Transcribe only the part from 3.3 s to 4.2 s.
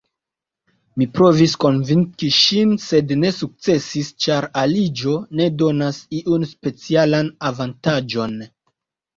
sukcesis,